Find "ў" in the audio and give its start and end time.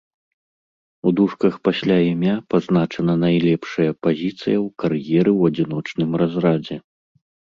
4.61-4.65, 5.39-5.41